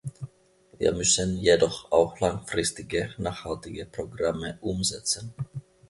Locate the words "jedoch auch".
1.37-2.19